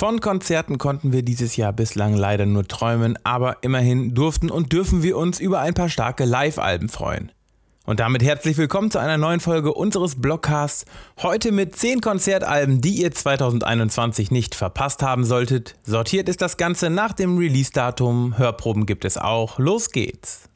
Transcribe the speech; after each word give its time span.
Von 0.00 0.20
Konzerten 0.20 0.78
konnten 0.78 1.12
wir 1.12 1.22
dieses 1.22 1.56
Jahr 1.56 1.74
bislang 1.74 2.16
leider 2.16 2.46
nur 2.46 2.66
träumen, 2.66 3.18
aber 3.22 3.58
immerhin 3.60 4.14
durften 4.14 4.50
und 4.50 4.72
dürfen 4.72 5.02
wir 5.02 5.18
uns 5.18 5.38
über 5.40 5.60
ein 5.60 5.74
paar 5.74 5.90
starke 5.90 6.24
Live-Alben 6.24 6.88
freuen. 6.88 7.32
Und 7.84 8.00
damit 8.00 8.22
herzlich 8.22 8.56
willkommen 8.56 8.90
zu 8.90 8.98
einer 8.98 9.18
neuen 9.18 9.40
Folge 9.40 9.74
unseres 9.74 10.18
Blogcasts. 10.18 10.86
Heute 11.20 11.52
mit 11.52 11.76
10 11.76 12.00
Konzertalben, 12.00 12.80
die 12.80 13.02
ihr 13.02 13.10
2021 13.10 14.30
nicht 14.30 14.54
verpasst 14.54 15.02
haben 15.02 15.26
solltet. 15.26 15.76
Sortiert 15.82 16.30
ist 16.30 16.40
das 16.40 16.56
Ganze 16.56 16.88
nach 16.88 17.12
dem 17.12 17.36
Release-Datum. 17.36 18.38
Hörproben 18.38 18.86
gibt 18.86 19.04
es 19.04 19.18
auch. 19.18 19.58
Los 19.58 19.90
geht's! 19.90 20.48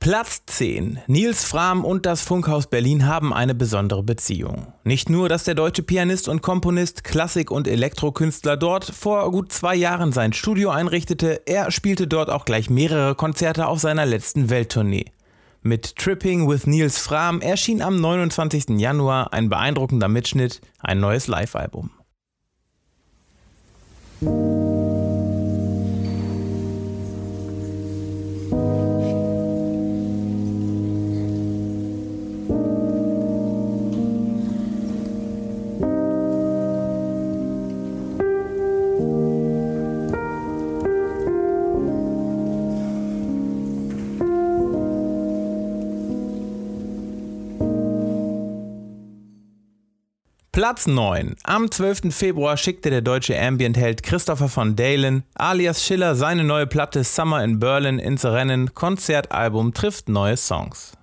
Platz 0.00 0.42
10. 0.46 1.00
Nils 1.08 1.44
Frahm 1.44 1.84
und 1.84 2.06
das 2.06 2.22
Funkhaus 2.22 2.68
Berlin 2.68 3.06
haben 3.06 3.34
eine 3.34 3.54
besondere 3.54 4.04
Beziehung. 4.04 4.72
Nicht 4.84 5.10
nur, 5.10 5.28
dass 5.28 5.42
der 5.42 5.56
deutsche 5.56 5.82
Pianist 5.82 6.28
und 6.28 6.40
Komponist, 6.40 7.02
Klassik- 7.02 7.50
und 7.50 7.66
Elektrokünstler 7.66 8.56
dort 8.56 8.84
vor 8.84 9.28
gut 9.32 9.52
zwei 9.52 9.74
Jahren 9.74 10.12
sein 10.12 10.32
Studio 10.32 10.70
einrichtete, 10.70 11.42
er 11.46 11.72
spielte 11.72 12.06
dort 12.06 12.30
auch 12.30 12.44
gleich 12.44 12.70
mehrere 12.70 13.16
Konzerte 13.16 13.66
auf 13.66 13.80
seiner 13.80 14.06
letzten 14.06 14.50
Welttournee. 14.50 15.06
Mit 15.62 15.96
Tripping 15.96 16.48
with 16.48 16.68
Nils 16.68 16.98
Frahm 16.98 17.40
erschien 17.40 17.82
am 17.82 18.00
29. 18.00 18.78
Januar 18.78 19.32
ein 19.32 19.48
beeindruckender 19.48 20.06
Mitschnitt, 20.06 20.60
ein 20.78 21.00
neues 21.00 21.26
Live-Album. 21.26 21.90
Platz 50.58 50.88
9. 50.88 51.36
Am 51.44 51.70
12. 51.70 52.12
Februar 52.12 52.56
schickte 52.56 52.90
der 52.90 53.00
deutsche 53.00 53.40
Ambient-Held 53.40 54.02
Christopher 54.02 54.48
von 54.48 54.74
Dalen 54.74 55.22
alias 55.36 55.84
Schiller 55.84 56.16
seine 56.16 56.42
neue 56.42 56.66
Platte 56.66 57.04
Summer 57.04 57.44
in 57.44 57.60
Berlin 57.60 58.00
ins 58.00 58.24
Rennen. 58.24 58.74
Konzertalbum 58.74 59.72
trifft 59.72 60.08
neue 60.08 60.36
Songs. 60.36 60.97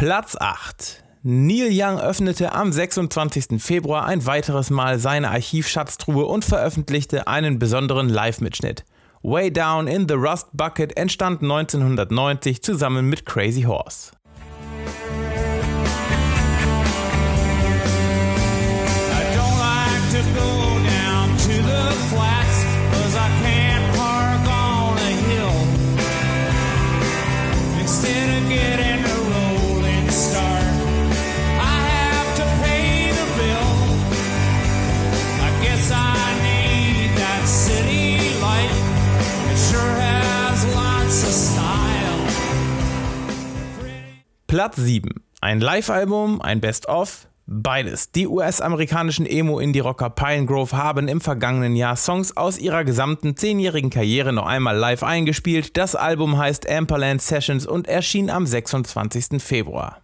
Platz 0.00 0.34
8. 0.34 1.04
Neil 1.24 1.68
Young 1.70 2.00
öffnete 2.00 2.52
am 2.52 2.72
26. 2.72 3.62
Februar 3.62 4.06
ein 4.06 4.24
weiteres 4.24 4.70
Mal 4.70 4.98
seine 4.98 5.28
Archivschatztruhe 5.28 6.24
und 6.24 6.42
veröffentlichte 6.42 7.26
einen 7.26 7.58
besonderen 7.58 8.08
Live-Mitschnitt. 8.08 8.86
Way 9.22 9.50
Down 9.52 9.88
in 9.88 10.08
the 10.08 10.14
Rust 10.14 10.46
Bucket 10.54 10.96
entstand 10.96 11.42
1990 11.42 12.62
zusammen 12.62 13.10
mit 13.10 13.26
Crazy 13.26 13.64
Horse. 13.64 14.12
Platz 44.60 44.76
7. 44.76 45.08
Ein 45.40 45.60
Live-Album, 45.60 46.42
ein 46.42 46.60
Best-of, 46.60 47.28
beides. 47.46 48.12
Die 48.12 48.26
US-amerikanischen 48.26 49.24
Emo-Indie-Rocker 49.24 50.10
Pinegrove 50.10 50.76
haben 50.76 51.08
im 51.08 51.22
vergangenen 51.22 51.76
Jahr 51.76 51.96
Songs 51.96 52.36
aus 52.36 52.58
ihrer 52.58 52.84
gesamten 52.84 53.38
zehnjährigen 53.38 53.88
Karriere 53.88 54.34
noch 54.34 54.44
einmal 54.44 54.76
live 54.76 55.02
eingespielt. 55.02 55.78
Das 55.78 55.94
Album 55.94 56.36
heißt 56.36 56.68
Amperland 56.68 57.22
Sessions 57.22 57.66
und 57.66 57.88
erschien 57.88 58.28
am 58.28 58.44
26. 58.44 59.42
Februar. 59.42 60.02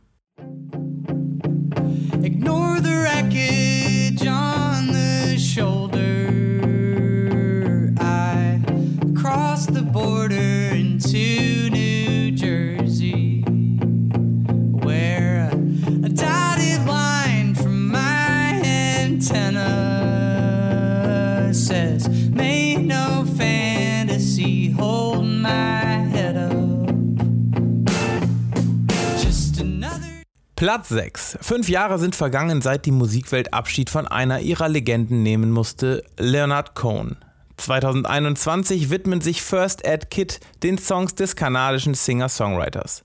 Platz 30.57 30.89
6. 30.89 31.39
Fünf 31.43 31.69
Jahre 31.69 31.99
sind 31.99 32.15
vergangen, 32.15 32.63
seit 32.63 32.87
die 32.87 32.93
Musikwelt 32.93 33.53
Abschied 33.53 33.91
von 33.91 34.07
einer 34.07 34.41
ihrer 34.41 34.69
Legenden 34.69 35.23
nehmen 35.23 35.51
musste, 35.51 36.03
Leonard 36.19 36.75
Cohen. 36.75 37.17
2021 37.57 38.91
widmen 38.91 39.21
sich 39.21 39.43
First 39.43 39.85
Ed 39.85 40.11
Kid 40.11 40.41
den 40.63 40.79
Songs 40.79 41.15
des 41.15 41.37
kanadischen 41.37 41.95
Singer-Songwriters. 41.95 43.05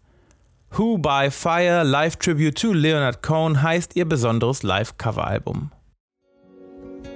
Who 0.78 0.98
by 0.98 1.30
Fire 1.30 1.84
Live 1.84 2.18
Tribute 2.18 2.58
to 2.62 2.72
Leonard 2.72 3.22
Cohen 3.22 3.62
heißt 3.62 3.96
ihr 3.96 4.06
besonderes 4.06 4.64
Live-Cover-Album. 4.64 5.72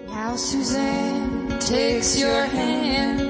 Now 0.08 0.36
Suzanne 0.36 1.05
takes 1.66 2.16
your 2.20 2.46
hand 2.46 3.22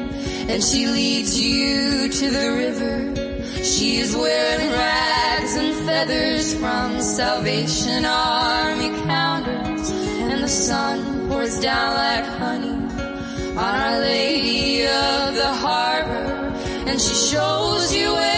and 0.51 0.61
she 0.61 0.87
leads 0.87 1.39
you 1.39 2.09
to 2.09 2.29
the 2.29 2.51
river. 2.51 3.63
She's 3.63 4.13
wearing 4.13 4.71
rags 4.71 5.55
and 5.55 5.73
feathers 5.85 6.53
from 6.59 6.99
Salvation 7.01 8.05
Army 8.05 8.89
counters, 9.07 9.89
and 9.89 10.43
the 10.43 10.49
sun 10.49 11.29
pours 11.29 11.59
down 11.61 11.95
like 11.95 12.25
honey 12.37 12.77
on 13.57 13.57
Our 13.57 13.99
Lady 14.01 14.81
of 14.81 15.35
the 15.35 15.53
Harbor, 15.53 16.53
and 16.87 16.99
she 16.99 17.15
shows 17.15 17.95
you 17.95 18.11
where 18.11 18.34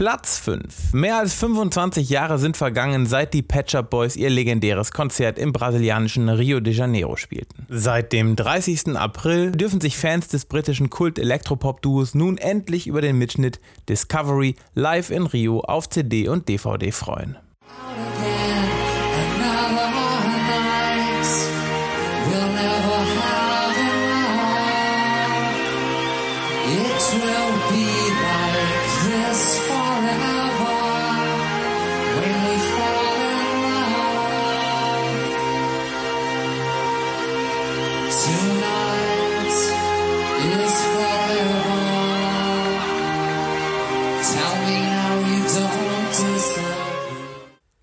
Platz 0.00 0.38
5. 0.38 0.94
Mehr 0.94 1.18
als 1.18 1.34
25 1.34 2.08
Jahre 2.08 2.38
sind 2.38 2.56
vergangen, 2.56 3.04
seit 3.04 3.34
die 3.34 3.42
Pet 3.42 3.70
Shop 3.70 3.90
Boys 3.90 4.16
ihr 4.16 4.30
legendäres 4.30 4.92
Konzert 4.92 5.38
im 5.38 5.52
brasilianischen 5.52 6.30
Rio 6.30 6.60
de 6.60 6.72
Janeiro 6.72 7.16
spielten. 7.16 7.66
Seit 7.68 8.14
dem 8.14 8.34
30. 8.34 8.96
April 8.96 9.50
dürfen 9.50 9.78
sich 9.78 9.98
Fans 9.98 10.28
des 10.28 10.46
britischen 10.46 10.88
Kult-Elektropop-Duos 10.88 12.14
nun 12.14 12.38
endlich 12.38 12.86
über 12.86 13.02
den 13.02 13.18
Mitschnitt 13.18 13.60
Discovery 13.90 14.56
live 14.74 15.10
in 15.10 15.26
Rio 15.26 15.60
auf 15.60 15.90
CD 15.90 16.28
und 16.28 16.48
DVD 16.48 16.92
freuen. 16.92 17.36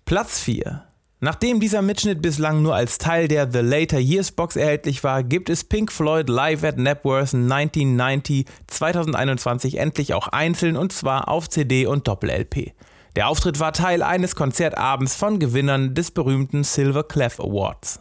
Platz 0.08 0.40
4. 0.40 0.84
Nachdem 1.20 1.60
dieser 1.60 1.82
Mitschnitt 1.82 2.22
bislang 2.22 2.62
nur 2.62 2.74
als 2.74 2.96
Teil 2.96 3.28
der 3.28 3.52
The 3.52 3.58
Later 3.58 3.98
Years 3.98 4.32
Box 4.32 4.56
erhältlich 4.56 5.04
war, 5.04 5.22
gibt 5.22 5.50
es 5.50 5.64
Pink 5.64 5.92
Floyd 5.92 6.30
Live 6.30 6.64
at 6.64 6.78
Napworth 6.78 7.34
1990 7.34 8.46
2021 8.68 9.76
endlich 9.76 10.14
auch 10.14 10.28
einzeln 10.28 10.78
und 10.78 10.94
zwar 10.94 11.28
auf 11.28 11.50
CD 11.50 11.84
und 11.84 12.08
Doppel-LP. 12.08 12.72
Der 13.16 13.28
Auftritt 13.28 13.60
war 13.60 13.74
Teil 13.74 14.02
eines 14.02 14.34
Konzertabends 14.34 15.14
von 15.14 15.38
Gewinnern 15.38 15.94
des 15.94 16.10
berühmten 16.10 16.64
Silver 16.64 17.04
Clef 17.04 17.38
Awards. 17.38 18.00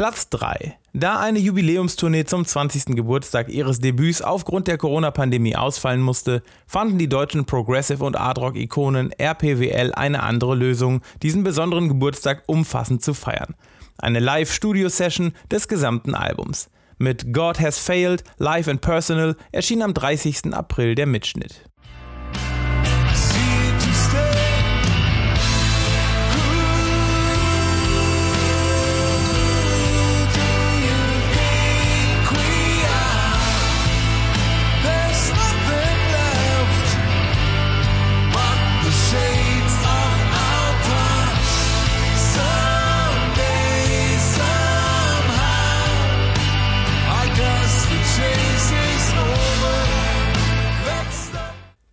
Platz 0.00 0.30
3. 0.30 0.78
Da 0.94 1.20
eine 1.20 1.40
Jubiläumstournee 1.40 2.24
zum 2.24 2.46
20. 2.46 2.96
Geburtstag 2.96 3.50
ihres 3.50 3.80
Debüts 3.80 4.22
aufgrund 4.22 4.66
der 4.66 4.78
Corona-Pandemie 4.78 5.56
ausfallen 5.56 6.00
musste, 6.00 6.42
fanden 6.66 6.96
die 6.96 7.10
deutschen 7.10 7.44
Progressive- 7.44 8.02
und 8.02 8.16
Art-Rock-Ikonen 8.16 9.12
RPWL 9.12 9.92
eine 9.92 10.22
andere 10.22 10.54
Lösung, 10.54 11.02
diesen 11.22 11.42
besonderen 11.42 11.88
Geburtstag 11.88 12.44
umfassend 12.46 13.02
zu 13.02 13.12
feiern. 13.12 13.54
Eine 13.98 14.20
Live-Studio-Session 14.20 15.34
des 15.50 15.68
gesamten 15.68 16.14
Albums. 16.14 16.70
Mit 16.96 17.34
God 17.34 17.60
Has 17.60 17.78
Failed, 17.78 18.24
Live 18.38 18.68
and 18.68 18.80
Personal 18.80 19.36
erschien 19.52 19.82
am 19.82 19.92
30. 19.92 20.54
April 20.54 20.94
der 20.94 21.04
Mitschnitt. 21.04 21.69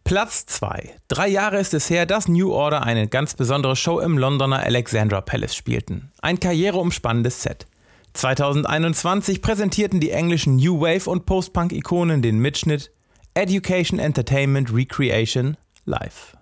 Platz 0.07 0.45
2. 0.45 0.95
Drei 1.09 1.27
Jahre 1.27 1.59
ist 1.59 1.73
es 1.73 1.89
her, 1.89 2.05
dass 2.05 2.29
New 2.29 2.53
Order 2.53 2.83
eine 2.83 3.09
ganz 3.09 3.33
besondere 3.33 3.75
Show 3.75 3.99
im 3.99 4.17
Londoner 4.17 4.63
Alexandra 4.63 5.19
Palace 5.19 5.53
spielten. 5.53 6.13
Ein 6.21 6.39
karriereumspannendes 6.39 7.43
Set. 7.43 7.67
2021 8.13 9.41
präsentierten 9.41 9.99
die 9.99 10.11
englischen 10.11 10.55
New 10.55 10.79
Wave 10.79 11.09
und 11.09 11.25
Post-Punk-Ikonen 11.25 12.21
den 12.21 12.39
Mitschnitt 12.39 12.89
Education 13.33 13.99
Entertainment 13.99 14.73
Recreation 14.73 15.57
Live. 15.83 16.37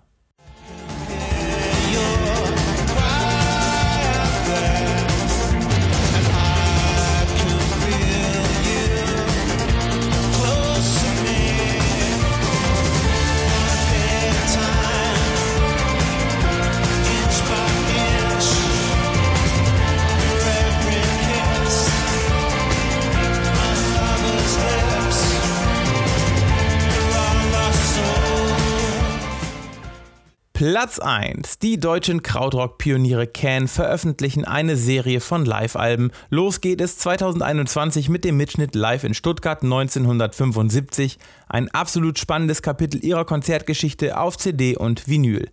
Platz 30.56 30.98
1. 30.98 31.58
Die 31.58 31.78
deutschen 31.78 32.22
Krautrock-Pioniere 32.22 33.26
Can 33.26 33.68
veröffentlichen 33.68 34.46
eine 34.46 34.78
Serie 34.78 35.20
von 35.20 35.44
Live-Alben. 35.44 36.12
Los 36.30 36.62
geht 36.62 36.80
es 36.80 36.96
2021 36.96 38.08
mit 38.08 38.24
dem 38.24 38.38
Mitschnitt 38.38 38.74
Live 38.74 39.04
in 39.04 39.12
Stuttgart 39.12 39.62
1975. 39.62 41.18
Ein 41.46 41.68
absolut 41.72 42.18
spannendes 42.18 42.62
Kapitel 42.62 43.04
ihrer 43.04 43.26
Konzertgeschichte 43.26 44.18
auf 44.18 44.38
CD 44.38 44.78
und 44.78 45.06
Vinyl. 45.06 45.50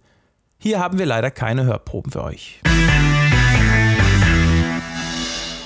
Hier 0.58 0.80
haben 0.80 0.98
wir 0.98 1.06
leider 1.06 1.32
keine 1.32 1.66
Hörproben 1.66 2.14
für 2.14 2.24
euch. 2.24 2.62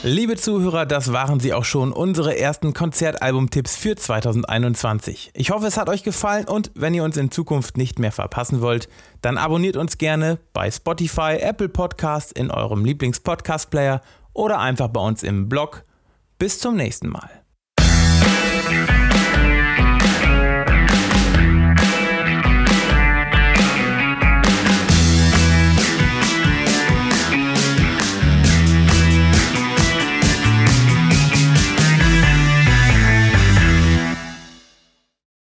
Liebe 0.04 0.36
Zuhörer, 0.36 0.86
das 0.86 1.12
waren 1.12 1.40
sie 1.40 1.54
auch 1.54 1.66
schon, 1.66 1.92
unsere 1.92 2.38
ersten 2.38 2.74
Konzertalbum-Tipps 2.74 3.76
für 3.76 3.96
2021. 3.96 5.32
Ich 5.34 5.50
hoffe, 5.50 5.66
es 5.66 5.76
hat 5.76 5.90
euch 5.90 6.04
gefallen 6.04 6.46
und 6.46 6.70
wenn 6.76 6.94
ihr 6.94 7.04
uns 7.04 7.18
in 7.18 7.32
Zukunft 7.32 7.78
nicht 7.78 7.98
mehr 7.98 8.12
verpassen 8.12 8.62
wollt, 8.62 8.90
dann 9.22 9.40
abonniert 9.40 9.76
uns 9.76 9.98
gerne 9.98 10.38
bei 10.54 10.70
Spotify, 10.70 11.38
Apple 11.40 11.70
Podcasts, 11.70 12.32
in 12.32 12.52
eurem 12.52 12.86
Lieblings-Podcast-Player 12.86 14.02
oder 14.34 14.60
einfach 14.60 14.90
bei 14.90 15.02
uns 15.02 15.24
im 15.24 15.50
Blog. 15.50 15.84
Bis 16.38 16.60
zum 16.60 16.76
nächsten 16.76 17.10
Mal. 17.10 17.30